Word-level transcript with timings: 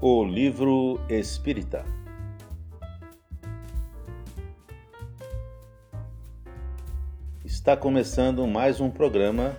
O 0.00 0.22
Livro 0.22 1.00
Espírita 1.08 1.84
Está 7.44 7.76
começando 7.76 8.46
mais 8.46 8.80
um 8.80 8.90
programa 8.90 9.56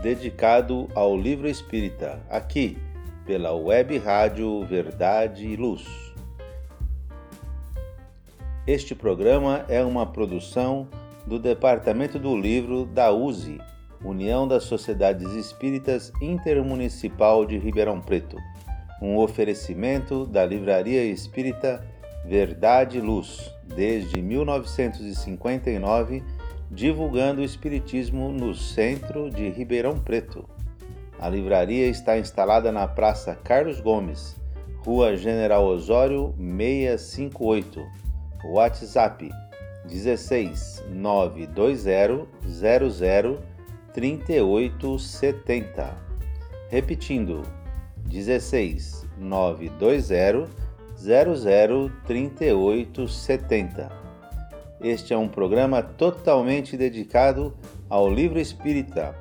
dedicado 0.00 0.88
ao 0.94 1.14
livro 1.14 1.46
espírita, 1.46 2.24
aqui 2.30 2.78
pela 3.26 3.52
Web 3.52 3.98
Rádio 3.98 4.64
Verdade 4.64 5.46
e 5.46 5.56
Luz. 5.56 5.84
Este 8.66 8.94
programa 8.94 9.66
é 9.68 9.84
uma 9.84 10.06
produção 10.06 10.88
do 11.26 11.38
Departamento 11.38 12.18
do 12.18 12.34
Livro 12.34 12.86
da 12.86 13.12
USE, 13.12 13.60
União 14.02 14.48
das 14.48 14.64
Sociedades 14.64 15.32
Espíritas 15.32 16.10
Intermunicipal 16.22 17.44
de 17.44 17.58
Ribeirão 17.58 18.00
Preto, 18.00 18.38
um 19.02 19.18
oferecimento 19.18 20.24
da 20.24 20.46
Livraria 20.46 21.04
Espírita 21.04 21.84
Verdade 22.24 22.98
e 22.98 23.00
Luz, 23.00 23.52
desde 23.64 24.22
1959 24.22 26.22
divulgando 26.70 27.40
o 27.40 27.44
Espiritismo 27.44 28.30
no 28.30 28.54
centro 28.54 29.28
de 29.28 29.48
Ribeirão 29.50 29.98
Preto. 29.98 30.48
A 31.18 31.28
livraria 31.28 31.88
está 31.88 32.16
instalada 32.16 32.70
na 32.72 32.86
Praça 32.86 33.34
Carlos 33.34 33.80
Gomes, 33.80 34.36
Rua 34.84 35.16
General 35.16 35.64
Osório 35.64 36.32
658. 36.38 37.84
WhatsApp 38.44 39.28
16 39.84 40.84
920 40.90 42.28
00 42.48 43.40
3870. 43.92 45.96
Repetindo 46.70 47.42
16 48.06 49.06
920 49.18 50.48
00 50.96 51.90
3870 52.06 54.02
este 54.82 55.14
é 55.14 55.16
um 55.16 55.28
programa 55.28 55.80
totalmente 55.80 56.76
dedicado 56.76 57.56
ao 57.88 58.12
livro 58.12 58.40
espírita, 58.40 59.14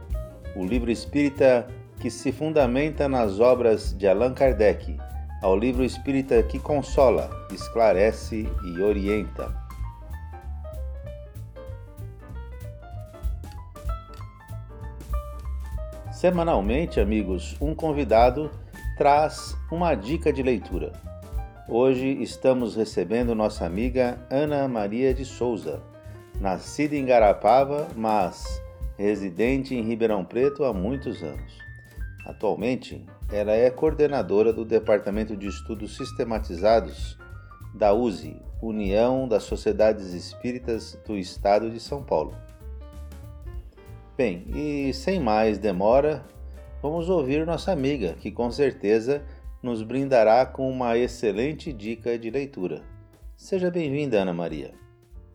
o 0.56 0.66
livro 0.66 0.90
espírita 0.90 1.68
que 2.00 2.10
se 2.10 2.32
fundamenta 2.32 3.08
nas 3.08 3.40
obras 3.40 3.96
de 3.96 4.08
Allan 4.08 4.34
Kardec, 4.34 4.98
ao 5.40 5.56
livro 5.56 5.84
espírita 5.84 6.42
que 6.42 6.58
consola, 6.58 7.30
esclarece 7.54 8.50
e 8.66 8.82
orienta. 8.82 9.56
Semanalmente, 16.12 17.00
amigos, 17.00 17.56
um 17.62 17.76
convidado 17.76 18.50
traz 18.98 19.58
uma 19.72 19.96
dica 19.96 20.32
de 20.32 20.44
leitura. 20.44 20.92
Hoje 21.68 22.08
estamos 22.22 22.76
recebendo 22.76 23.34
nossa 23.34 23.66
amiga 23.66 24.20
Ana 24.30 24.68
Maria 24.68 25.14
de 25.14 25.24
Souza, 25.24 25.82
nascida 26.40 26.96
em 26.96 27.06
Garapava, 27.06 27.88
mas 27.96 28.62
residente 28.98 29.74
em 29.74 29.82
Ribeirão 29.82 30.26
Preto 30.26 30.64
há 30.64 30.74
muitos 30.74 31.24
anos. 31.24 31.52
Atualmente, 32.26 33.06
ela 33.32 33.54
é 33.54 33.70
coordenadora 33.70 34.52
do 34.52 34.66
Departamento 34.66 35.36
de 35.36 35.48
Estudos 35.48 35.96
Sistematizados 35.96 37.18
da 37.74 37.94
USE, 37.94 38.42
União 38.62 39.28
das 39.28 39.44
Sociedades 39.44 40.14
Espíritas 40.14 41.00
do 41.08 41.18
Estado 41.18 41.72
de 41.72 41.80
São 41.80 42.04
Paulo. 42.04 42.36
Bem, 44.18 44.46
e 44.54 44.94
sem 44.94 45.20
mais 45.20 45.58
demora, 45.58 46.24
vamos 46.82 47.10
ouvir 47.10 47.46
nossa 47.46 47.72
amiga, 47.72 48.14
que 48.14 48.32
com 48.32 48.50
certeza 48.52 49.24
nos 49.62 49.84
brindará 49.84 50.46
com 50.46 50.70
uma 50.70 50.98
excelente 50.98 51.72
dica 51.72 52.18
de 52.18 52.32
leitura. 52.32 52.82
Seja 53.38 53.70
bem-vinda, 53.70 54.22
Ana 54.22 54.34
Maria. 54.34 54.74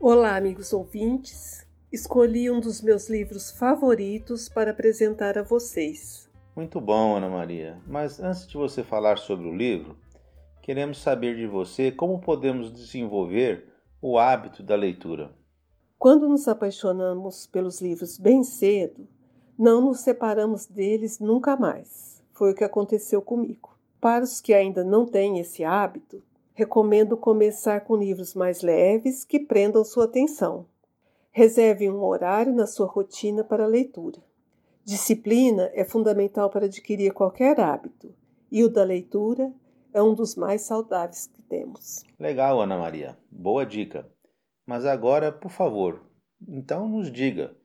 Olá, 0.00 0.36
amigos 0.36 0.72
ouvintes. 0.72 1.64
Escolhi 1.92 2.50
um 2.50 2.58
dos 2.58 2.82
meus 2.82 3.08
livros 3.08 3.50
favoritos 3.52 4.48
para 4.48 4.72
apresentar 4.72 5.38
a 5.38 5.42
vocês. 5.42 6.28
Muito 6.56 6.80
bom, 6.80 7.16
Ana 7.16 7.28
Maria. 7.28 7.78
Mas 7.86 8.18
antes 8.18 8.46
de 8.48 8.56
você 8.56 8.82
falar 8.82 9.16
sobre 9.16 9.46
o 9.46 9.54
livro, 9.54 9.96
queremos 10.62 11.00
saber 11.00 11.36
de 11.36 11.46
você 11.46 11.92
como 11.92 12.20
podemos 12.20 12.72
desenvolver 12.72 13.72
o 14.02 14.18
hábito 14.18 14.62
da 14.62 14.74
leitura. 14.74 15.30
Quando 15.98 16.28
nos 16.28 16.48
apaixonamos 16.48 17.46
pelos 17.46 17.80
livros 17.80 18.18
bem 18.18 18.42
cedo, 18.42 19.08
não 19.58 19.80
nos 19.80 20.00
separamos 20.00 20.66
deles 20.66 21.18
nunca 21.18 21.56
mais. 21.56 22.22
Foi 22.32 22.52
o 22.52 22.54
que 22.54 22.64
aconteceu 22.64 23.22
comigo. 23.22 23.76
Para 24.00 24.24
os 24.24 24.40
que 24.40 24.52
ainda 24.52 24.84
não 24.84 25.06
têm 25.06 25.38
esse 25.38 25.64
hábito, 25.64 26.22
recomendo 26.52 27.16
começar 27.16 27.80
com 27.80 27.96
livros 27.96 28.34
mais 28.34 28.62
leves 28.62 29.24
que 29.24 29.40
prendam 29.40 29.84
sua 29.84 30.04
atenção. 30.04 30.66
Reserve 31.30 31.90
um 31.90 32.02
horário 32.04 32.54
na 32.54 32.66
sua 32.66 32.86
rotina 32.86 33.42
para 33.42 33.64
a 33.64 33.68
leitura. 33.68 34.22
Disciplina 34.84 35.70
é 35.74 35.84
fundamental 35.84 36.48
para 36.48 36.66
adquirir 36.66 37.12
qualquer 37.12 37.58
hábito, 37.58 38.14
e 38.52 38.62
o 38.62 38.68
da 38.68 38.84
leitura 38.84 39.52
é 39.92 40.02
um 40.02 40.14
dos 40.14 40.36
mais 40.36 40.62
saudáveis 40.62 41.26
que 41.26 41.42
temos. 41.42 42.04
Legal, 42.20 42.60
Ana 42.60 42.78
Maria. 42.78 43.18
Boa 43.30 43.64
dica. 43.64 44.06
Mas 44.66 44.84
agora, 44.84 45.32
por 45.32 45.50
favor, 45.50 46.02
então 46.46 46.86
nos 46.88 47.10
diga, 47.10 47.55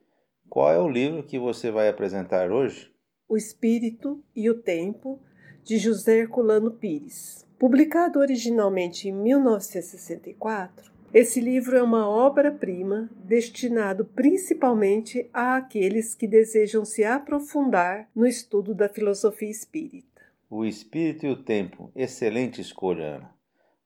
qual 0.52 0.70
é 0.70 0.78
o 0.78 0.90
livro 0.90 1.24
que 1.24 1.40
você 1.40 1.72
vai 1.72 1.88
apresentar 1.88 2.52
hoje? 2.52 2.92
O 3.26 3.38
Espírito 3.38 4.22
e 4.36 4.50
o 4.50 4.62
Tempo, 4.62 5.18
de 5.64 5.78
José 5.78 6.18
Herculano 6.18 6.72
Pires. 6.72 7.48
Publicado 7.58 8.20
originalmente 8.20 9.08
em 9.08 9.14
1964, 9.14 10.92
esse 11.14 11.40
livro 11.40 11.78
é 11.78 11.82
uma 11.82 12.06
obra-prima 12.06 13.10
destinado 13.24 14.04
principalmente 14.04 15.30
a 15.34 15.56
aqueles 15.56 16.14
que 16.14 16.28
desejam 16.28 16.84
se 16.84 17.06
aprofundar 17.06 18.10
no 18.14 18.28
estudo 18.28 18.76
da 18.76 18.90
filosofia 18.90 19.50
espírita. 19.50 20.22
O 20.50 20.66
Espírito 20.66 21.26
e 21.26 21.30
o 21.30 21.42
Tempo, 21.42 21.90
excelente 21.96 22.60
escolha, 22.60 23.16
Ana. 23.16 23.34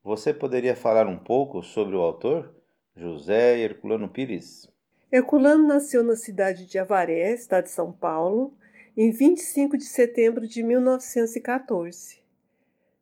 Você 0.04 0.34
poderia 0.34 0.76
falar 0.76 1.06
um 1.06 1.20
pouco 1.20 1.62
sobre 1.62 1.96
o 1.96 2.02
autor, 2.02 2.56
José 2.96 3.60
Herculano 3.60 4.10
Pires? 4.10 4.74
Herculano 5.12 5.68
nasceu 5.68 6.04
na 6.04 6.16
cidade 6.16 6.66
de 6.66 6.80
Avaré, 6.80 7.32
estado 7.32 7.66
de 7.66 7.70
São 7.70 7.92
Paulo, 7.92 8.54
em 8.98 9.12
25 9.12 9.78
de 9.78 9.86
setembro 9.86 10.48
de 10.48 10.64
1914. 10.64 12.20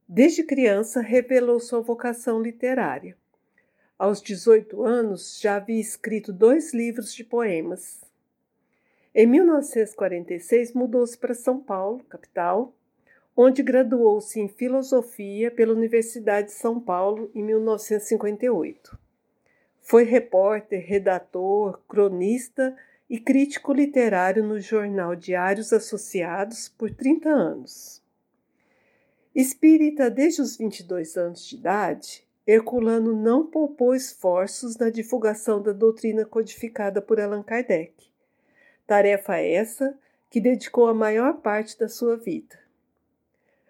Desde 0.08 0.44
criança 0.44 1.00
revelou 1.00 1.62
sua 1.62 1.80
vocação 1.80 2.41
literária. 2.41 3.16
Aos 3.97 4.22
18 4.22 4.84
anos 4.84 5.40
já 5.40 5.56
havia 5.56 5.80
escrito 5.80 6.34
dois 6.34 6.74
livros 6.74 7.14
de 7.14 7.24
poemas. 7.24 8.02
Em 9.16 9.25
1946 9.25 10.74
mudou-se 10.74 11.18
para 11.18 11.34
São 11.34 11.59
Paulo, 11.59 12.03
capital, 12.09 12.75
onde 13.35 13.64
graduou-se 13.64 14.40
em 14.41 14.50
filosofia 14.50 15.50
pela 15.50 15.74
Universidade 15.74 16.47
de 16.47 16.53
São 16.53 16.81
Paulo 16.81 17.31
em 17.34 17.44
1958. 17.44 19.03
Foi 19.83 20.03
repórter, 20.05 20.83
redator, 20.83 21.79
cronista 21.88 22.75
e 23.09 23.19
crítico 23.19 23.73
literário 23.73 24.41
no 24.41 24.59
jornal 24.59 25.13
Diários 25.13 25.73
Associados 25.73 26.69
por 26.69 26.89
30 26.89 27.29
anos. 27.29 28.01
Espírita 29.35 30.09
desde 30.09 30.41
os 30.41 30.55
22 30.55 31.17
anos 31.17 31.45
de 31.45 31.57
idade, 31.57 32.25
Herculano 32.47 33.13
não 33.13 33.45
poupou 33.45 33.93
esforços 33.93 34.77
na 34.77 34.89
divulgação 34.89 35.61
da 35.61 35.73
doutrina 35.73 36.25
codificada 36.25 37.01
por 37.01 37.19
Allan 37.19 37.43
Kardec. 37.43 37.93
Tarefa 38.88 39.38
essa 39.38 39.97
que 40.29 40.39
dedicou 40.39 40.88
a 40.88 40.93
maior 40.93 41.41
parte 41.41 41.77
da 41.77 41.89
sua 41.89 42.16
vida. 42.16 42.57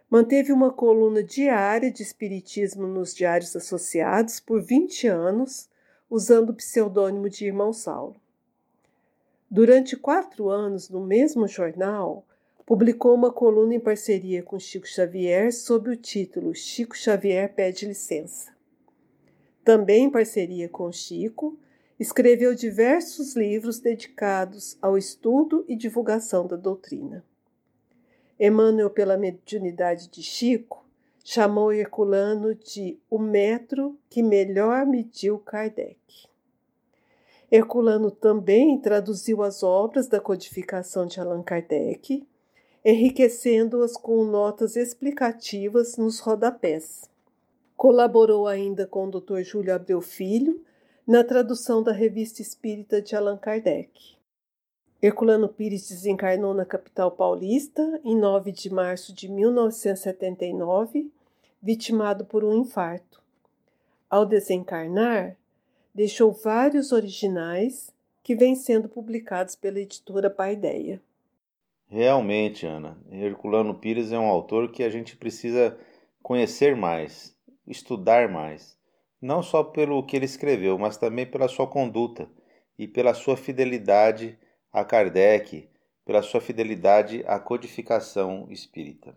Manteve 0.09 0.53
uma 0.53 0.71
coluna 0.71 1.23
diária 1.23 1.91
de 1.91 2.03
espiritismo 2.03 2.85
nos 2.85 3.15
Diários 3.15 3.55
Associados 3.55 4.39
por 4.39 4.61
20 4.61 5.07
anos, 5.07 5.69
usando 6.13 6.51
o 6.51 6.53
pseudônimo 6.53 7.27
de 7.27 7.47
Irmão 7.47 7.73
Saulo. 7.73 8.15
Durante 9.49 9.97
quatro 9.97 10.47
anos, 10.47 10.87
no 10.87 11.03
mesmo 11.03 11.47
jornal, 11.47 12.23
publicou 12.67 13.15
uma 13.15 13.33
coluna 13.33 13.73
em 13.73 13.79
parceria 13.79 14.43
com 14.43 14.59
Chico 14.59 14.87
Xavier 14.87 15.51
sob 15.51 15.89
o 15.89 15.95
título 15.95 16.53
Chico 16.53 16.95
Xavier 16.95 17.51
Pede 17.55 17.87
Licença. 17.87 18.51
Também 19.63 20.03
em 20.03 20.09
parceria 20.11 20.69
com 20.69 20.91
Chico, 20.91 21.57
escreveu 21.99 22.53
diversos 22.53 23.35
livros 23.35 23.79
dedicados 23.79 24.77
ao 24.79 24.95
estudo 24.95 25.65
e 25.67 25.75
divulgação 25.75 26.45
da 26.45 26.55
doutrina. 26.55 27.25
Emmanuel, 28.39 28.91
pela 28.91 29.17
mediunidade 29.17 30.09
de 30.09 30.21
Chico, 30.21 30.82
chamou 31.23 31.71
Herculano 31.71 32.53
de 32.53 32.99
o 33.09 33.17
metro 33.17 33.97
que 34.09 34.21
melhor 34.21 34.85
mediu 34.85 35.39
Kardec. 35.39 35.97
Herculano 37.49 38.11
também 38.11 38.77
traduziu 38.79 39.41
as 39.41 39.63
obras 39.63 40.07
da 40.07 40.19
codificação 40.19 41.05
de 41.05 41.19
Allan 41.19 41.43
Kardec, 41.43 42.27
enriquecendo-as 42.83 43.95
com 43.95 44.25
notas 44.25 44.75
explicativas 44.75 45.95
nos 45.95 46.19
rodapés. 46.19 47.09
Colaborou 47.77 48.47
ainda 48.47 48.85
com 48.85 49.07
o 49.07 49.11
Dr. 49.11 49.41
Júlio 49.43 49.73
Abreu 49.73 50.01
Filho 50.01 50.61
na 51.07 51.23
tradução 51.23 51.81
da 51.81 51.91
Revista 51.91 52.41
Espírita 52.41 53.01
de 53.01 53.15
Allan 53.15 53.37
Kardec. 53.37 54.17
Herculano 55.05 55.49
Pires 55.49 55.89
desencarnou 55.89 56.53
na 56.53 56.63
capital 56.63 57.11
paulista 57.11 57.99
em 58.05 58.17
9 58.17 58.53
de 58.53 58.73
março 58.73 59.13
de 59.13 59.27
1979, 59.27 61.11
vitimado 61.61 62.23
por 62.23 62.41
um 62.41 62.55
infarto. 62.61 63.21
Ao 64.09 64.25
desencarnar, 64.25 65.35
deixou 65.93 66.31
vários 66.31 66.93
originais 66.93 67.93
que 68.23 68.33
vêm 68.33 68.55
sendo 68.55 68.87
publicados 68.87 69.57
pela 69.57 69.77
editora 69.77 70.29
Paideia. 70.29 71.01
Realmente, 71.89 72.65
Ana, 72.65 72.97
Herculano 73.11 73.75
Pires 73.75 74.13
é 74.13 74.17
um 74.17 74.29
autor 74.29 74.71
que 74.71 74.83
a 74.83 74.89
gente 74.89 75.17
precisa 75.17 75.77
conhecer 76.21 76.77
mais, 76.77 77.35
estudar 77.67 78.29
mais, 78.29 78.77
não 79.21 79.43
só 79.43 79.65
pelo 79.65 80.01
que 80.05 80.15
ele 80.15 80.23
escreveu, 80.23 80.79
mas 80.79 80.95
também 80.95 81.25
pela 81.25 81.49
sua 81.49 81.67
conduta 81.67 82.25
e 82.79 82.87
pela 82.87 83.13
sua 83.13 83.35
fidelidade 83.35 84.39
a 84.73 84.83
Kardec, 84.83 85.69
pela 86.03 86.23
sua 86.23 86.41
fidelidade 86.41 87.23
à 87.27 87.39
codificação 87.39 88.47
espírita. 88.49 89.15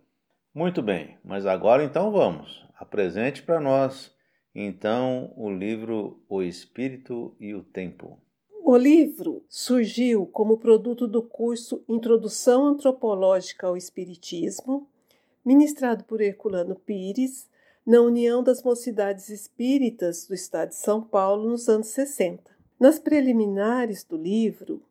Muito 0.53 0.81
bem, 0.81 1.17
mas 1.25 1.45
agora 1.45 1.83
então 1.83 2.11
vamos. 2.11 2.63
Apresente 2.79 3.41
para 3.41 3.59
nós 3.59 4.15
então 4.53 5.33
o 5.35 5.51
livro 5.51 6.19
O 6.29 6.41
Espírito 6.41 7.35
e 7.39 7.53
o 7.53 7.63
Tempo. 7.63 8.19
O 8.63 8.75
livro 8.75 9.45
surgiu 9.47 10.25
como 10.25 10.57
produto 10.57 11.07
do 11.07 11.21
curso 11.21 11.83
Introdução 11.87 12.65
Antropológica 12.65 13.67
ao 13.67 13.77
Espiritismo, 13.77 14.87
ministrado 15.45 16.03
por 16.03 16.21
Herculano 16.21 16.75
Pires, 16.75 17.47
na 17.85 18.01
União 18.01 18.43
das 18.43 18.61
Mocidades 18.63 19.29
Espíritas 19.29 20.27
do 20.27 20.33
Estado 20.33 20.69
de 20.69 20.75
São 20.75 21.01
Paulo 21.01 21.49
nos 21.49 21.69
anos 21.69 21.87
60. 21.87 22.51
Nas 22.79 22.99
preliminares 22.99 24.03
do 24.03 24.17
livro, 24.17 24.83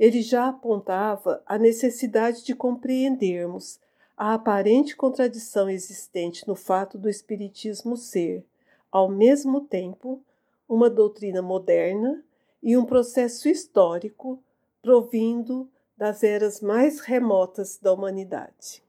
ele 0.00 0.22
já 0.22 0.48
apontava 0.48 1.42
a 1.44 1.58
necessidade 1.58 2.42
de 2.42 2.54
compreendermos 2.54 3.78
a 4.16 4.32
aparente 4.32 4.96
contradição 4.96 5.68
existente 5.68 6.48
no 6.48 6.54
fato 6.54 6.96
do 6.96 7.06
Espiritismo 7.06 7.98
ser, 7.98 8.42
ao 8.90 9.10
mesmo 9.10 9.60
tempo, 9.60 10.24
uma 10.66 10.88
doutrina 10.88 11.42
moderna 11.42 12.24
e 12.62 12.78
um 12.78 12.84
processo 12.86 13.46
histórico 13.46 14.42
provindo 14.80 15.68
das 15.98 16.22
eras 16.22 16.62
mais 16.62 17.00
remotas 17.00 17.76
da 17.76 17.92
humanidade. 17.92 18.82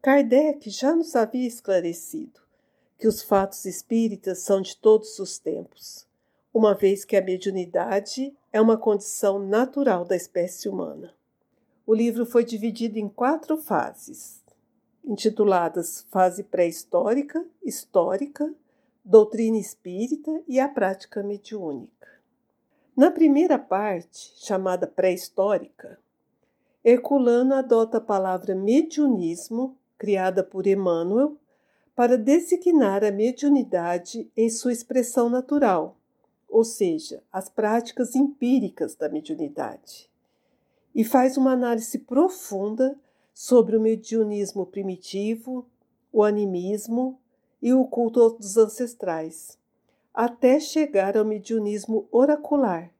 Kardec 0.00 0.70
já 0.70 0.94
nos 0.94 1.16
havia 1.16 1.46
esclarecido 1.46 2.40
que 2.96 3.08
os 3.08 3.20
fatos 3.20 3.64
espíritas 3.64 4.38
são 4.38 4.60
de 4.60 4.76
todos 4.76 5.18
os 5.18 5.40
tempos, 5.40 6.06
uma 6.52 6.74
vez 6.74 7.04
que 7.04 7.16
a 7.16 7.22
mediunidade 7.22 8.36
é 8.52 8.60
uma 8.60 8.76
condição 8.76 9.38
natural 9.38 10.04
da 10.04 10.14
espécie 10.14 10.68
humana. 10.68 11.14
O 11.86 11.94
livro 11.94 12.26
foi 12.26 12.44
dividido 12.44 12.98
em 12.98 13.08
quatro 13.08 13.56
fases, 13.56 14.42
intituladas 15.04 16.06
Fase 16.10 16.44
Pré-Histórica, 16.44 17.44
Histórica, 17.64 18.54
Doutrina 19.04 19.58
Espírita 19.58 20.42
e 20.46 20.60
a 20.60 20.68
Prática 20.68 21.22
Mediúnica. 21.22 22.08
Na 22.94 23.10
primeira 23.10 23.58
parte, 23.58 24.32
chamada 24.36 24.86
pré-histórica, 24.86 25.98
Herculano 26.84 27.54
adota 27.54 27.98
a 27.98 28.00
palavra 28.00 28.54
mediunismo, 28.54 29.78
criada 29.96 30.44
por 30.44 30.66
Emmanuel, 30.66 31.38
para 31.94 32.18
designar 32.18 33.02
a 33.02 33.10
mediunidade 33.10 34.30
em 34.36 34.50
sua 34.50 34.72
expressão 34.72 35.30
natural, 35.30 35.96
ou 36.52 36.64
seja, 36.64 37.22
as 37.32 37.48
práticas 37.48 38.14
empíricas 38.14 38.94
da 38.94 39.08
mediunidade, 39.08 40.08
e 40.94 41.02
faz 41.02 41.36
uma 41.36 41.52
análise 41.52 41.98
profunda 41.98 42.96
sobre 43.32 43.76
o 43.76 43.80
mediunismo 43.80 44.66
primitivo, 44.66 45.66
o 46.12 46.22
animismo 46.22 47.18
e 47.60 47.72
o 47.72 47.84
culto 47.86 48.36
dos 48.38 48.56
ancestrais 48.56 49.58
até 50.14 50.60
chegar 50.60 51.16
ao 51.16 51.24
mediunismo 51.24 52.06
oracular, 52.10 52.92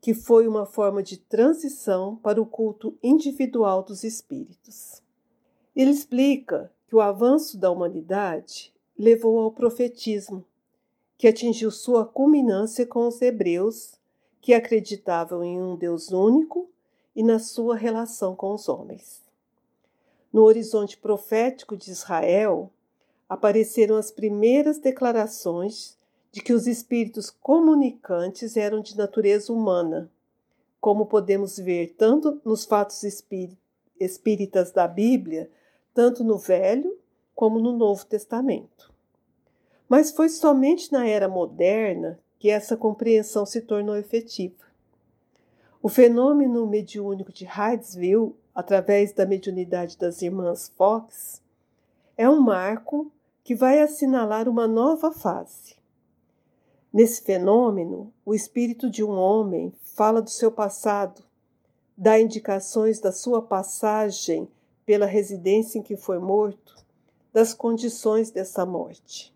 que 0.00 0.14
foi 0.14 0.48
uma 0.48 0.64
forma 0.64 1.02
de 1.02 1.18
transição 1.18 2.16
para 2.16 2.40
o 2.40 2.46
culto 2.46 2.96
individual 3.02 3.82
dos 3.82 4.04
espíritos. 4.04 5.02
Ele 5.74 5.90
explica 5.90 6.72
que 6.88 6.96
o 6.96 7.00
avanço 7.00 7.58
da 7.58 7.70
humanidade 7.70 8.72
levou 8.98 9.38
ao 9.38 9.52
profetismo, 9.52 10.44
que 11.18 11.26
atingiu 11.26 11.70
sua 11.70 12.04
culminância 12.04 12.86
com 12.86 13.06
os 13.06 13.20
hebreus, 13.22 13.94
que 14.40 14.52
acreditavam 14.54 15.42
em 15.42 15.60
um 15.60 15.76
Deus 15.76 16.10
único 16.10 16.68
e 17.14 17.22
na 17.22 17.38
sua 17.38 17.74
relação 17.74 18.36
com 18.36 18.54
os 18.54 18.68
homens. 18.68 19.22
No 20.32 20.42
horizonte 20.42 20.96
profético 20.96 21.76
de 21.76 21.90
Israel, 21.90 22.70
apareceram 23.28 23.96
as 23.96 24.10
primeiras 24.10 24.78
declarações 24.78 25.96
de 26.30 26.42
que 26.42 26.52
os 26.52 26.66
espíritos 26.66 27.30
comunicantes 27.30 28.56
eram 28.56 28.80
de 28.80 28.96
natureza 28.96 29.52
humana, 29.52 30.10
como 30.78 31.06
podemos 31.06 31.56
ver 31.58 31.94
tanto 31.96 32.40
nos 32.44 32.66
fatos 32.66 33.02
espíritas 33.98 34.70
da 34.70 34.86
Bíblia, 34.86 35.50
tanto 35.94 36.22
no 36.22 36.36
Velho 36.36 36.98
como 37.34 37.58
no 37.58 37.72
Novo 37.72 38.04
Testamento. 38.04 38.92
Mas 39.88 40.10
foi 40.10 40.28
somente 40.28 40.92
na 40.92 41.06
era 41.06 41.28
moderna 41.28 42.18
que 42.38 42.50
essa 42.50 42.76
compreensão 42.76 43.46
se 43.46 43.60
tornou 43.60 43.96
efetiva. 43.96 44.66
O 45.82 45.88
fenômeno 45.88 46.66
mediúnico 46.66 47.32
de 47.32 47.44
Hydesville, 47.44 48.34
através 48.54 49.12
da 49.12 49.24
mediunidade 49.24 49.96
das 49.96 50.20
irmãs 50.22 50.72
Fox, 50.76 51.40
é 52.16 52.28
um 52.28 52.40
marco 52.40 53.12
que 53.44 53.54
vai 53.54 53.80
assinalar 53.80 54.48
uma 54.48 54.66
nova 54.66 55.12
fase. 55.12 55.76
Nesse 56.92 57.22
fenômeno, 57.22 58.12
o 58.24 58.34
espírito 58.34 58.90
de 58.90 59.04
um 59.04 59.12
homem 59.12 59.72
fala 59.94 60.20
do 60.20 60.30
seu 60.30 60.50
passado, 60.50 61.22
dá 61.96 62.18
indicações 62.18 62.98
da 62.98 63.12
sua 63.12 63.40
passagem 63.40 64.48
pela 64.84 65.06
residência 65.06 65.78
em 65.78 65.82
que 65.82 65.96
foi 65.96 66.18
morto, 66.18 66.74
das 67.32 67.52
condições 67.52 68.30
dessa 68.30 68.64
morte. 68.64 69.35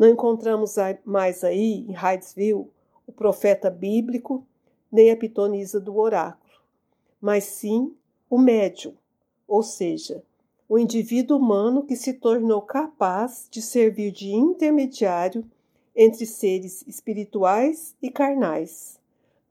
Não 0.00 0.08
encontramos 0.08 0.76
mais 1.04 1.44
aí, 1.44 1.84
em 1.86 1.92
Hydesville, 1.92 2.70
o 3.06 3.12
profeta 3.12 3.68
bíblico, 3.68 4.46
nem 4.90 5.10
a 5.10 5.16
pitonisa 5.16 5.78
do 5.78 5.94
oráculo, 5.98 6.54
mas 7.20 7.44
sim 7.44 7.94
o 8.30 8.38
médium, 8.38 8.94
ou 9.46 9.62
seja, 9.62 10.24
o 10.66 10.78
indivíduo 10.78 11.36
humano 11.36 11.84
que 11.84 11.96
se 11.96 12.14
tornou 12.14 12.62
capaz 12.62 13.46
de 13.50 13.60
servir 13.60 14.10
de 14.10 14.32
intermediário 14.32 15.44
entre 15.94 16.24
seres 16.24 16.82
espirituais 16.88 17.94
e 18.00 18.10
carnais, 18.10 18.98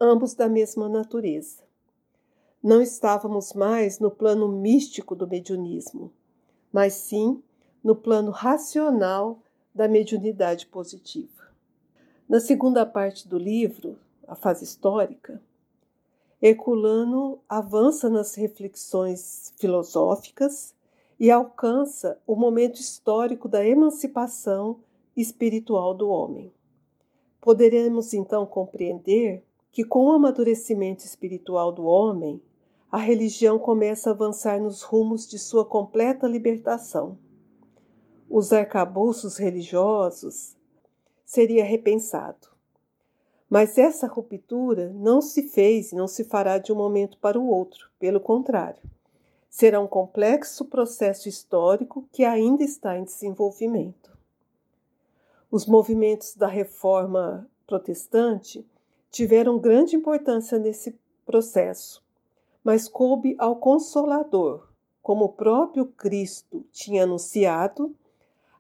ambos 0.01 0.33
da 0.33 0.49
mesma 0.49 0.89
natureza. 0.89 1.61
Não 2.63 2.81
estávamos 2.81 3.53
mais 3.53 3.99
no 3.99 4.09
plano 4.09 4.47
místico 4.47 5.13
do 5.13 5.27
mediunismo, 5.27 6.11
mas 6.73 6.93
sim 6.93 7.39
no 7.83 7.95
plano 7.95 8.31
racional 8.31 9.43
da 9.73 9.87
mediunidade 9.87 10.65
positiva. 10.67 11.49
Na 12.27 12.39
segunda 12.39 12.85
parte 12.85 13.27
do 13.27 13.37
livro, 13.37 13.97
a 14.27 14.35
fase 14.35 14.63
histórica, 14.63 15.41
Herculano 16.41 17.39
avança 17.49 18.09
nas 18.09 18.35
reflexões 18.35 19.53
filosóficas 19.57 20.73
e 21.19 21.29
alcança 21.29 22.17
o 22.25 22.35
momento 22.35 22.79
histórico 22.79 23.49
da 23.49 23.65
emancipação 23.65 24.79
espiritual 25.17 25.93
do 25.93 26.09
homem. 26.09 26.51
Poderemos 27.41 28.13
então 28.13 28.45
compreender 28.45 29.43
que, 29.71 29.83
com 29.83 30.05
o 30.05 30.11
amadurecimento 30.11 31.03
espiritual 31.03 31.71
do 31.73 31.83
homem, 31.85 32.41
a 32.91 32.97
religião 32.97 33.59
começa 33.59 34.09
a 34.09 34.13
avançar 34.13 34.61
nos 34.61 34.81
rumos 34.81 35.27
de 35.27 35.37
sua 35.37 35.65
completa 35.65 36.25
libertação. 36.25 37.17
Os 38.31 38.53
arcabouços 38.53 39.37
religiosos 39.37 40.55
seria 41.25 41.65
repensado. 41.65 42.47
Mas 43.49 43.75
essa 43.75 44.05
ruptura 44.05 44.93
não 44.93 45.19
se 45.19 45.49
fez 45.49 45.91
e 45.91 45.95
não 45.95 46.07
se 46.07 46.23
fará 46.23 46.59
de 46.59 46.71
um 46.71 46.75
momento 46.75 47.17
para 47.17 47.39
o 47.39 47.47
outro, 47.47 47.89
pelo 47.97 48.19
contrário. 48.19 48.83
Será 49.49 49.79
um 49.79 49.87
complexo 49.87 50.65
processo 50.65 51.27
histórico 51.27 52.07
que 52.11 52.23
ainda 52.23 52.63
está 52.63 52.95
em 52.95 53.03
desenvolvimento. 53.03 54.15
Os 55.49 55.65
movimentos 55.65 56.35
da 56.35 56.45
reforma 56.45 57.49
protestante 57.65 58.63
tiveram 59.09 59.57
grande 59.57 59.95
importância 59.95 60.59
nesse 60.59 60.95
processo, 61.25 62.03
mas 62.63 62.87
coube 62.87 63.35
ao 63.39 63.55
Consolador, 63.55 64.69
como 65.01 65.25
o 65.25 65.33
próprio 65.33 65.87
Cristo 65.87 66.63
tinha 66.71 67.05
anunciado, 67.05 67.95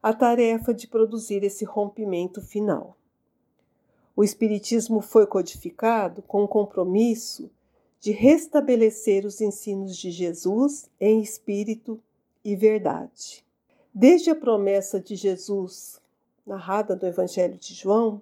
a 0.01 0.13
tarefa 0.13 0.73
de 0.73 0.87
produzir 0.87 1.43
esse 1.43 1.65
rompimento 1.65 2.41
final. 2.41 2.95
O 4.15 4.23
Espiritismo 4.23 5.01
foi 5.01 5.25
codificado 5.25 6.21
com 6.21 6.43
o 6.43 6.47
compromisso 6.47 7.49
de 7.99 8.11
restabelecer 8.11 9.25
os 9.25 9.41
ensinos 9.41 9.97
de 9.97 10.09
Jesus 10.09 10.89
em 10.99 11.21
espírito 11.21 11.99
e 12.43 12.55
verdade. 12.55 13.45
Desde 13.93 14.29
a 14.29 14.35
promessa 14.35 14.99
de 14.99 15.15
Jesus, 15.15 16.01
narrada 16.45 16.95
no 16.95 17.07
Evangelho 17.07 17.57
de 17.57 17.73
João, 17.73 18.21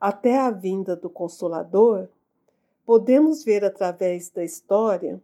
até 0.00 0.38
a 0.38 0.50
vinda 0.50 0.94
do 0.94 1.10
Consolador, 1.10 2.08
podemos 2.86 3.44
ver 3.44 3.64
através 3.64 4.30
da 4.30 4.44
história 4.44 5.20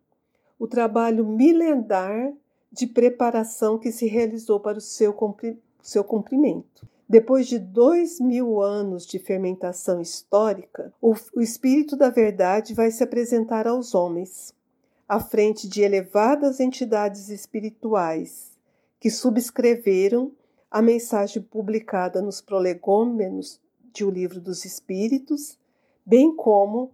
o 0.58 0.66
trabalho 0.66 1.24
milenar 1.24 2.32
de 2.70 2.86
preparação 2.86 3.78
que 3.78 3.92
se 3.92 4.06
realizou 4.06 4.60
para 4.60 4.78
o 4.78 4.80
seu, 4.80 5.12
seu 5.86 6.02
cumprimento. 6.02 6.86
Depois 7.08 7.46
de 7.46 7.58
dois 7.58 8.18
mil 8.18 8.60
anos 8.60 9.06
de 9.06 9.20
fermentação 9.20 10.00
histórica, 10.00 10.92
o, 11.00 11.14
o 11.34 11.40
Espírito 11.40 11.96
da 11.96 12.10
Verdade 12.10 12.74
vai 12.74 12.90
se 12.90 13.04
apresentar 13.04 13.68
aos 13.68 13.94
homens, 13.94 14.52
à 15.08 15.20
frente 15.20 15.68
de 15.68 15.82
elevadas 15.82 16.58
entidades 16.58 17.28
espirituais 17.28 18.58
que 18.98 19.08
subscreveram 19.08 20.32
a 20.68 20.82
mensagem 20.82 21.40
publicada 21.40 22.20
nos 22.20 22.40
prolegômenos 22.40 23.60
de 23.92 24.04
O 24.04 24.10
Livro 24.10 24.40
dos 24.40 24.64
Espíritos, 24.64 25.56
bem 26.04 26.34
como 26.34 26.90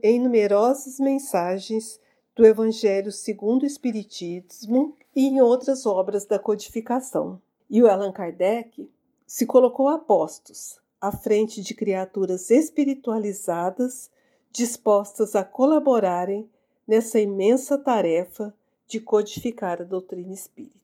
em 0.00 0.20
numerosas 0.20 1.00
mensagens 1.00 1.98
do 2.36 2.46
Evangelho 2.46 3.10
segundo 3.10 3.64
o 3.64 3.66
Espiritismo 3.66 4.96
e 5.14 5.26
em 5.26 5.40
outras 5.40 5.84
obras 5.84 6.24
da 6.24 6.38
codificação. 6.38 7.40
E 7.68 7.82
o 7.82 7.88
Allan 7.88 8.12
Kardec 8.12 8.88
se 9.26 9.44
colocou 9.44 9.88
a 9.88 9.98
postos, 9.98 10.80
à 11.00 11.10
frente 11.10 11.60
de 11.60 11.74
criaturas 11.74 12.50
espiritualizadas 12.50 14.10
dispostas 14.52 15.34
a 15.34 15.44
colaborarem 15.44 16.48
nessa 16.86 17.20
imensa 17.20 17.76
tarefa 17.76 18.54
de 18.86 19.00
codificar 19.00 19.82
a 19.82 19.84
doutrina 19.84 20.32
espírita. 20.32 20.76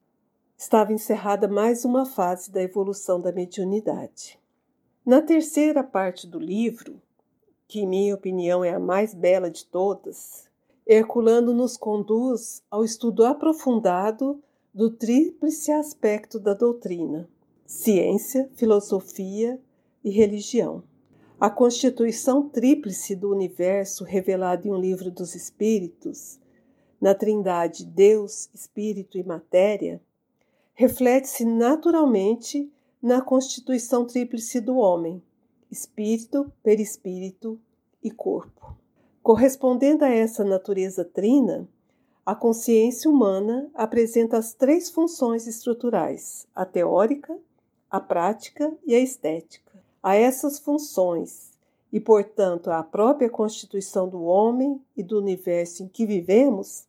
Estava 0.58 0.92
encerrada 0.92 1.48
mais 1.48 1.84
uma 1.84 2.04
fase 2.04 2.50
da 2.50 2.62
evolução 2.62 3.20
da 3.20 3.32
mediunidade. 3.32 4.38
Na 5.06 5.22
terceira 5.22 5.82
parte 5.82 6.26
do 6.26 6.38
livro, 6.38 7.00
que 7.66 7.80
em 7.80 7.86
minha 7.86 8.14
opinião 8.14 8.64
é 8.64 8.70
a 8.70 8.78
mais 8.78 9.14
bela 9.14 9.50
de 9.50 9.64
todas, 9.64 10.48
Herculano 10.86 11.54
nos 11.54 11.76
conduz 11.76 12.62
ao 12.70 12.84
estudo 12.84 13.24
aprofundado 13.24 14.42
do 14.74 14.90
tríplice 14.90 15.70
aspecto 15.70 16.40
da 16.40 16.54
doutrina: 16.54 17.28
ciência, 17.66 18.50
filosofia 18.54 19.60
e 20.02 20.10
religião. 20.10 20.82
A 21.38 21.50
constituição 21.50 22.48
tríplice 22.48 23.14
do 23.14 23.30
universo 23.30 24.04
revelada 24.04 24.66
em 24.66 24.70
um 24.70 24.78
livro 24.78 25.10
dos 25.10 25.34
Espíritos, 25.34 26.38
na 27.00 27.14
Trindade 27.14 27.84
Deus, 27.84 28.48
Espírito 28.54 29.18
e 29.18 29.24
Matéria, 29.24 30.00
reflete-se 30.72 31.44
naturalmente 31.44 32.72
na 33.02 33.20
constituição 33.20 34.06
tríplice 34.06 34.60
do 34.60 34.76
homem: 34.76 35.22
espírito, 35.70 36.50
perispírito 36.62 37.60
e 38.02 38.10
corpo. 38.10 38.74
Correspondendo 39.22 40.04
a 40.04 40.08
essa 40.08 40.42
natureza 40.44 41.04
trina, 41.04 41.68
a 42.24 42.36
consciência 42.36 43.10
humana 43.10 43.68
apresenta 43.74 44.38
as 44.38 44.54
três 44.54 44.88
funções 44.88 45.46
estruturais: 45.46 46.46
a 46.54 46.64
teórica, 46.64 47.36
a 47.90 47.98
prática 47.98 48.72
e 48.86 48.94
a 48.94 49.00
estética. 49.00 49.72
A 50.00 50.14
essas 50.16 50.58
funções, 50.58 51.50
e 51.92 52.00
portanto 52.00 52.70
à 52.70 52.82
própria 52.82 53.28
constituição 53.28 54.08
do 54.08 54.22
homem 54.22 54.80
e 54.96 55.02
do 55.02 55.18
universo 55.18 55.84
em 55.84 55.88
que 55.88 56.06
vivemos, 56.06 56.86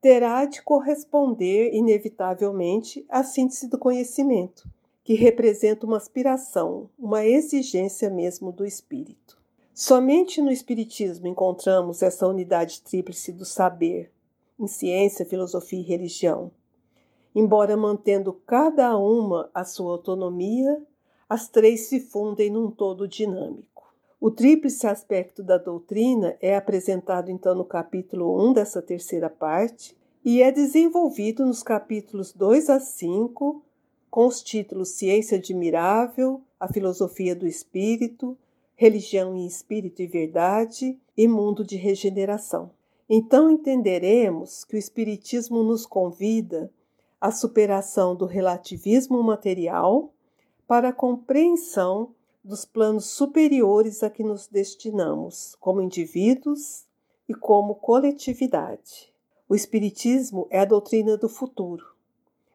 terá 0.00 0.44
de 0.44 0.62
corresponder 0.62 1.74
inevitavelmente 1.74 3.04
a 3.08 3.24
síntese 3.24 3.68
do 3.68 3.78
conhecimento, 3.78 4.68
que 5.02 5.14
representa 5.14 5.86
uma 5.86 5.96
aspiração, 5.96 6.88
uma 6.98 7.26
exigência 7.26 8.08
mesmo 8.08 8.52
do 8.52 8.64
espírito. 8.64 9.36
Somente 9.74 10.40
no 10.40 10.50
Espiritismo 10.50 11.26
encontramos 11.26 12.02
essa 12.02 12.26
unidade 12.26 12.80
tríplice 12.80 13.30
do 13.30 13.44
saber, 13.44 14.10
em 14.58 14.66
ciência, 14.66 15.24
filosofia 15.24 15.80
e 15.80 15.82
religião. 15.82 16.50
Embora 17.34 17.76
mantendo 17.76 18.32
cada 18.46 18.96
uma 18.96 19.50
a 19.52 19.64
sua 19.64 19.92
autonomia, 19.92 20.82
as 21.28 21.48
três 21.48 21.88
se 21.88 22.00
fundem 22.00 22.50
num 22.50 22.70
todo 22.70 23.06
dinâmico. 23.06 23.94
O 24.18 24.30
tríplice 24.30 24.86
aspecto 24.86 25.42
da 25.42 25.58
doutrina 25.58 26.36
é 26.40 26.56
apresentado 26.56 27.30
então 27.30 27.54
no 27.54 27.64
capítulo 27.64 28.48
1 28.48 28.54
dessa 28.54 28.80
terceira 28.80 29.28
parte 29.28 29.94
e 30.24 30.40
é 30.42 30.50
desenvolvido 30.50 31.44
nos 31.44 31.62
capítulos 31.62 32.32
2 32.32 32.70
a 32.70 32.80
5, 32.80 33.62
com 34.10 34.26
os 34.26 34.42
títulos 34.42 34.90
Ciência 34.90 35.36
Admirável, 35.36 36.40
A 36.58 36.66
Filosofia 36.66 37.36
do 37.36 37.46
Espírito, 37.46 38.36
religião 38.74 39.36
em 39.36 39.46
espírito 39.46 40.00
e 40.00 40.06
verdade 40.06 40.98
e 41.16 41.28
mundo 41.28 41.62
de 41.64 41.76
regeneração. 41.76 42.70
Então 43.08 43.48
entenderemos 43.48 44.64
que 44.64 44.74
o 44.74 44.78
Espiritismo 44.78 45.62
nos 45.62 45.86
convida 45.86 46.70
à 47.20 47.30
superação 47.30 48.16
do 48.16 48.26
relativismo 48.26 49.22
material 49.22 50.12
para 50.66 50.88
a 50.88 50.92
compreensão 50.92 52.14
dos 52.42 52.64
planos 52.64 53.06
superiores 53.06 54.02
a 54.02 54.10
que 54.10 54.24
nos 54.24 54.48
destinamos, 54.48 55.56
como 55.60 55.80
indivíduos 55.80 56.84
e 57.28 57.34
como 57.34 57.76
coletividade. 57.76 59.12
O 59.48 59.54
Espiritismo 59.54 60.48
é 60.50 60.60
a 60.60 60.64
doutrina 60.64 61.16
do 61.16 61.28
futuro, 61.28 61.86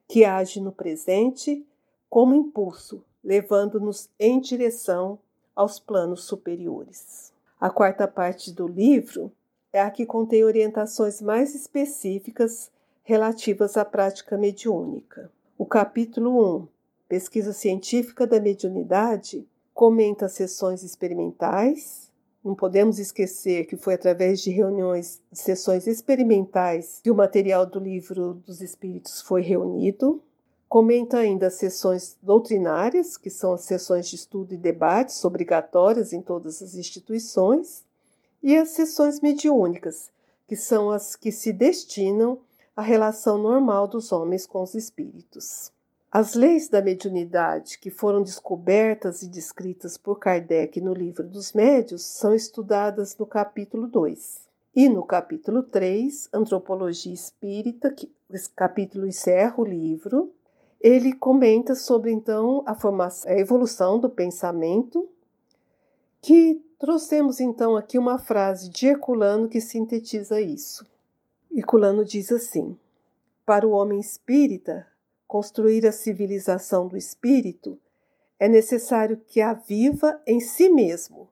que 0.08 0.26
age 0.26 0.60
no 0.60 0.74
presente 0.74 1.66
como 2.10 2.36
impulso, 2.36 3.02
levando-nos 3.24 4.10
em 4.20 4.40
direção 4.42 5.18
aos 5.56 5.80
planos 5.80 6.26
superiores. 6.26 7.32
A 7.60 7.70
quarta 7.70 8.06
parte 8.06 8.52
do 8.52 8.68
livro 8.68 9.32
é 9.74 9.80
a 9.80 9.90
que 9.90 10.06
contém 10.06 10.44
orientações 10.44 11.22
mais 11.22 11.56
específicas 11.56 12.70
relativas 13.04 13.78
à 13.78 13.86
prática 13.86 14.38
mediúnica. 14.38 15.32
O 15.58 15.66
capítulo 15.66 16.64
1, 16.64 16.68
Pesquisa 17.08 17.54
Científica 17.54 18.28
da 18.28 18.40
Mediunidade, 18.40 19.48
comenta 19.74 20.28
sessões 20.28 20.84
experimentais. 20.84 22.12
Não 22.44 22.56
podemos 22.56 23.00
esquecer 23.00 23.66
que 23.66 23.78
foi 23.78 23.94
através 23.94 24.42
de 24.42 24.50
reuniões, 24.50 25.22
de 25.32 25.40
sessões 25.40 25.88
experimentais, 25.88 27.00
que 27.04 27.12
o 27.12 27.16
material 27.16 27.66
do 27.66 27.80
livro 27.80 28.34
dos 28.46 28.62
Espíritos 28.62 29.22
foi 29.22 29.42
reunido. 29.42 30.22
Comenta 30.68 31.18
ainda 31.18 31.48
as 31.48 31.56
sessões 31.56 32.18
doutrinárias, 32.22 33.18
que 33.18 33.30
são 33.30 33.54
as 33.54 33.62
sessões 33.62 34.10
de 34.10 34.16
estudo 34.16 34.54
e 34.54 34.58
debates 34.58 35.24
obrigatórias 35.24 36.14
em 36.14 36.22
todas 36.22 36.62
as 36.62 36.76
instituições, 36.76 37.84
e 38.42 38.58
as 38.58 38.70
sessões 38.70 39.20
mediúnicas, 39.20 40.10
que 40.48 40.56
são 40.56 40.90
as 40.90 41.16
que 41.16 41.32
se 41.32 41.54
destinam 41.54 42.40
à 42.76 42.82
relação 42.82 43.38
normal 43.38 43.88
dos 43.88 44.12
homens 44.12 44.46
com 44.46 44.62
os 44.62 44.76
espíritos. 44.76 45.72
As 46.12 46.34
leis 46.34 46.68
da 46.68 46.82
mediunidade, 46.82 47.80
que 47.80 47.90
foram 47.90 48.22
descobertas 48.22 49.22
e 49.22 49.30
descritas 49.30 49.98
por 49.98 50.20
Kardec 50.20 50.82
no 50.82 50.94
Livro 50.94 51.26
dos 51.26 51.54
Médios, 51.54 52.04
são 52.04 52.36
estudadas 52.36 53.18
no 53.18 53.26
capítulo 53.26 53.88
2. 53.88 54.42
E 54.76 54.90
no 54.90 55.04
capítulo 55.04 55.64
3, 55.64 56.30
Antropologia 56.34 57.14
Espírita, 57.14 57.92
que 57.92 58.12
esse 58.30 58.50
capítulo 58.50 59.08
encerra 59.08 59.56
o 59.58 59.64
livro, 59.64 60.34
ele 60.82 61.14
comenta 61.14 61.76
sobre 61.76 62.12
então 62.12 62.64
a, 62.66 62.74
formação, 62.74 63.32
a 63.32 63.38
evolução 63.38 64.00
do 64.00 64.10
pensamento, 64.10 65.08
que 66.22 66.62
trouxemos 66.82 67.40
então 67.40 67.78
aqui 67.78 68.00
uma 68.00 68.18
frase 68.18 68.68
de 68.68 68.88
Herculano 68.88 69.48
que 69.48 69.62
sintetiza 69.62 70.42
isso. 70.42 70.84
Herculano 71.52 72.04
diz 72.04 72.32
assim: 72.32 72.76
Para 73.46 73.68
o 73.68 73.72
homem 73.72 74.00
espírita, 74.00 74.88
construir 75.28 75.86
a 75.86 75.92
civilização 75.92 76.88
do 76.88 76.98
espírito 76.98 77.80
é 78.40 78.50
necessário 78.50 79.22
que 79.28 79.40
a 79.42 79.54
viva 79.54 80.20
em 80.26 80.40
si 80.40 80.70
mesmo, 80.70 81.30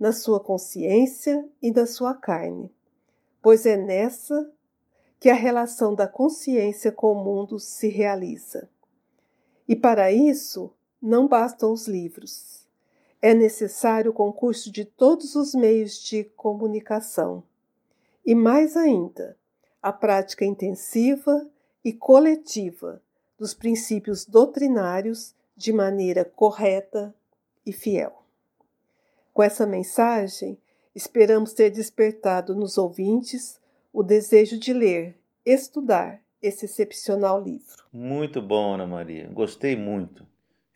na 0.00 0.10
sua 0.10 0.40
consciência 0.40 1.48
e 1.62 1.70
na 1.70 1.86
sua 1.86 2.12
carne, 2.12 2.68
pois 3.40 3.66
é 3.66 3.76
nessa 3.76 4.50
que 5.20 5.30
a 5.30 5.34
relação 5.34 5.94
da 5.94 6.08
consciência 6.08 6.90
com 6.90 7.12
o 7.12 7.24
mundo 7.24 7.60
se 7.60 7.86
realiza. 7.86 8.68
E 9.68 9.76
para 9.76 10.10
isso 10.10 10.72
não 11.00 11.28
bastam 11.28 11.72
os 11.72 11.86
livros. 11.86 12.57
É 13.20 13.34
necessário 13.34 14.10
o 14.10 14.14
concurso 14.14 14.70
de 14.70 14.84
todos 14.84 15.34
os 15.34 15.54
meios 15.54 15.98
de 16.02 16.24
comunicação. 16.24 17.42
E 18.24 18.34
mais 18.34 18.76
ainda, 18.76 19.36
a 19.82 19.92
prática 19.92 20.44
intensiva 20.44 21.48
e 21.84 21.92
coletiva 21.92 23.02
dos 23.38 23.54
princípios 23.54 24.24
doutrinários 24.24 25.34
de 25.56 25.72
maneira 25.72 26.24
correta 26.24 27.14
e 27.64 27.72
fiel. 27.72 28.22
Com 29.32 29.42
essa 29.42 29.66
mensagem, 29.66 30.58
esperamos 30.94 31.52
ter 31.52 31.70
despertado 31.70 32.54
nos 32.54 32.76
ouvintes 32.76 33.60
o 33.92 34.02
desejo 34.02 34.58
de 34.58 34.72
ler, 34.72 35.16
estudar 35.44 36.20
esse 36.42 36.66
excepcional 36.66 37.40
livro. 37.42 37.84
Muito 37.92 38.42
bom, 38.42 38.74
Ana 38.74 38.86
Maria. 38.86 39.28
Gostei 39.32 39.76
muito. 39.76 40.26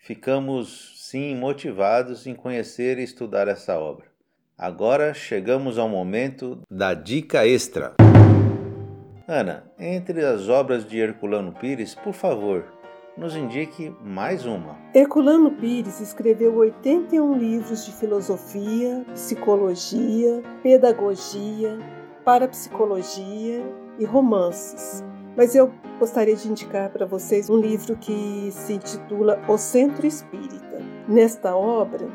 Ficamos, 0.04 0.94
sim, 0.96 1.36
motivados 1.36 2.26
em 2.26 2.34
conhecer 2.34 2.98
e 2.98 3.04
estudar 3.04 3.46
essa 3.46 3.78
obra. 3.78 4.06
Agora 4.58 5.14
chegamos 5.14 5.78
ao 5.78 5.88
momento 5.88 6.60
da 6.68 6.92
dica 6.92 7.46
extra. 7.46 7.94
Ana, 9.28 9.62
entre 9.78 10.24
as 10.24 10.48
obras 10.48 10.84
de 10.84 10.98
Herculano 10.98 11.52
Pires, 11.52 11.94
por 11.94 12.14
favor, 12.14 12.64
nos 13.16 13.36
indique 13.36 13.94
mais 14.02 14.44
uma. 14.44 14.76
Herculano 14.92 15.52
Pires 15.52 16.00
escreveu 16.00 16.56
81 16.56 17.38
livros 17.38 17.86
de 17.86 17.92
filosofia, 17.92 19.06
psicologia, 19.12 20.42
pedagogia, 20.64 21.78
parapsicologia 22.24 23.64
e 24.00 24.04
romances. 24.04 25.04
Mas 25.36 25.54
eu 25.54 25.72
gostaria 25.98 26.36
de 26.36 26.48
indicar 26.48 26.90
para 26.90 27.06
vocês 27.06 27.48
um 27.48 27.58
livro 27.58 27.96
que 27.96 28.50
se 28.52 28.74
intitula 28.74 29.42
O 29.48 29.56
Centro 29.56 30.06
Espírita. 30.06 30.78
Nesta 31.08 31.56
obra, 31.56 32.08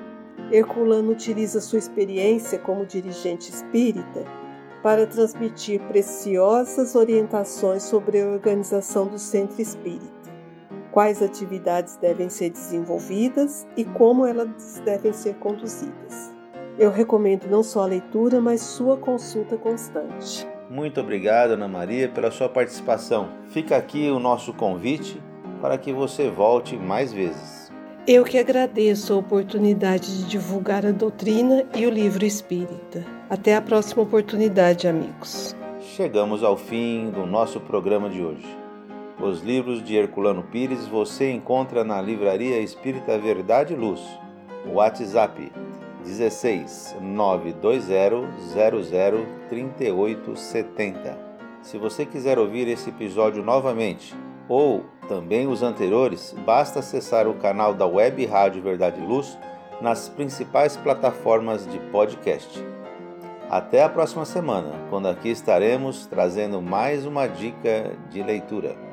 Herculano 0.51 1.11
utiliza 1.11 1.59
sua 1.59 1.79
experiência 1.79 2.59
como 2.59 2.85
dirigente 2.85 3.51
espírita 3.51 4.23
para 4.81 5.05
transmitir 5.07 5.81
preciosas 5.87 6.95
orientações 6.95 7.83
sobre 7.83 8.21
a 8.21 8.27
organização 8.27 9.07
do 9.07 9.19
centro 9.19 9.61
espírita, 9.61 10.31
quais 10.91 11.21
atividades 11.21 11.97
devem 11.97 12.29
ser 12.29 12.51
desenvolvidas 12.51 13.67
e 13.75 13.83
como 13.83 14.25
elas 14.25 14.81
devem 14.85 15.11
ser 15.11 15.35
conduzidas. 15.35 16.33
Eu 16.77 16.91
recomendo 16.91 17.49
não 17.49 17.63
só 17.63 17.81
a 17.81 17.87
leitura, 17.87 18.39
mas 18.39 18.61
sua 18.61 18.95
consulta 18.95 19.57
constante. 19.57 20.47
Muito 20.69 20.99
obrigado, 20.99 21.51
Ana 21.51 21.67
Maria, 21.67 22.09
pela 22.09 22.29
sua 22.29 22.49
participação. 22.49 23.29
Fica 23.49 23.77
aqui 23.77 24.09
o 24.09 24.19
nosso 24.19 24.53
convite 24.53 25.21
para 25.61 25.77
que 25.77 25.93
você 25.93 26.29
volte 26.29 26.75
mais 26.75 27.13
vezes. 27.13 27.71
Eu 28.05 28.23
que 28.23 28.37
agradeço 28.37 29.13
a 29.13 29.17
oportunidade 29.17 30.17
de 30.17 30.29
divulgar 30.29 30.85
a 30.85 30.91
doutrina 30.91 31.65
e 31.75 31.85
o 31.85 31.89
livro 31.89 32.25
espírita. 32.25 33.05
Até 33.29 33.55
a 33.55 33.61
próxima 33.61 34.03
oportunidade, 34.03 34.87
amigos. 34.87 35.55
Chegamos 35.81 36.43
ao 36.43 36.55
fim 36.55 37.09
do 37.09 37.25
nosso 37.25 37.59
programa 37.59 38.09
de 38.09 38.23
hoje. 38.23 38.47
Os 39.19 39.41
livros 39.41 39.83
de 39.83 39.95
Herculano 39.95 40.43
Pires 40.43 40.85
você 40.85 41.31
encontra 41.31 41.83
na 41.83 42.01
Livraria 42.01 42.59
Espírita 42.59 43.17
Verdade 43.17 43.73
e 43.73 43.75
Luz. 43.75 44.01
WhatsApp 44.71 45.51
16 46.07 46.95
920 47.01 47.81
00 48.53 49.25
3870. 49.49 51.17
Se 51.61 51.77
você 51.77 52.05
quiser 52.05 52.39
ouvir 52.39 52.67
esse 52.69 52.89
episódio 52.89 53.43
novamente 53.43 54.15
ou 54.47 54.85
também 55.09 55.47
os 55.47 55.61
anteriores, 55.61 56.33
basta 56.45 56.79
acessar 56.79 57.27
o 57.27 57.33
canal 57.33 57.73
da 57.73 57.85
Web 57.85 58.25
Rádio 58.25 58.61
Verdade 58.61 59.01
e 59.01 59.05
Luz 59.05 59.37
nas 59.81 60.07
principais 60.07 60.77
plataformas 60.77 61.67
de 61.67 61.77
podcast. 61.91 62.63
Até 63.49 63.83
a 63.83 63.89
próxima 63.89 64.23
semana, 64.23 64.71
quando 64.89 65.07
aqui 65.07 65.29
estaremos 65.29 66.05
trazendo 66.05 66.61
mais 66.61 67.05
uma 67.05 67.27
dica 67.27 67.91
de 68.09 68.23
leitura. 68.23 68.86